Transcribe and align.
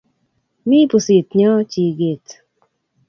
Mi 0.67 0.79
pusit 0.89 1.27
nyo 1.37 1.51
chiget. 1.71 2.25